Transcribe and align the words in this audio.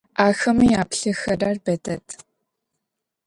Ахэмэ 0.27 0.65
яплъыхэрэр 0.81 1.57
бэ 1.65 1.75
дэд. 1.83 2.07